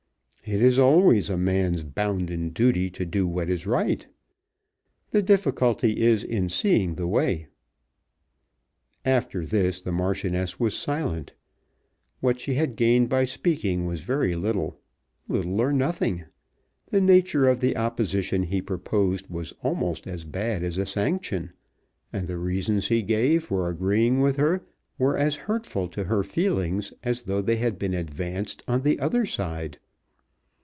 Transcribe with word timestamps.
"It 0.43 0.59
is 0.59 0.79
always 0.79 1.29
a 1.29 1.37
man's 1.37 1.83
bounden 1.83 2.49
duty 2.49 2.89
to 2.89 3.05
do 3.05 3.27
what 3.27 3.47
is 3.47 3.67
right. 3.67 4.05
The 5.11 5.21
difficulty 5.21 6.01
is 6.01 6.23
in 6.23 6.49
seeing 6.49 6.95
the 6.95 7.07
way." 7.07 7.47
After 9.05 9.45
this 9.45 9.81
the 9.81 9.91
Marchioness 9.91 10.59
was 10.59 10.73
silent. 10.75 11.33
What 12.21 12.39
she 12.41 12.55
had 12.55 12.75
gained 12.75 13.07
by 13.07 13.23
speaking 13.25 13.85
was 13.85 14.01
very 14.01 14.33
little, 14.33 14.79
little 15.27 15.61
or 15.61 15.71
nothing. 15.71 16.25
The 16.87 17.01
nature 17.01 17.47
of 17.47 17.59
the 17.59 17.77
opposition 17.77 18.41
he 18.41 18.63
proposed 18.63 19.29
was 19.29 19.53
almost 19.61 20.07
as 20.07 20.25
bad 20.25 20.63
as 20.63 20.79
a 20.79 20.87
sanction, 20.87 21.53
and 22.11 22.25
the 22.25 22.39
reasons 22.39 22.87
he 22.87 23.03
gave 23.03 23.43
for 23.43 23.69
agreeing 23.69 24.21
with 24.21 24.37
her 24.37 24.65
were 24.97 25.15
as 25.17 25.35
hurtful 25.35 25.87
to 25.89 26.05
her 26.05 26.23
feelings 26.23 26.91
as 27.03 27.21
though 27.21 27.43
they 27.43 27.57
had 27.57 27.77
been 27.77 27.93
advanced 27.93 28.63
on 28.67 28.81
the 28.81 28.99
other 28.99 29.27
side. 29.27 29.77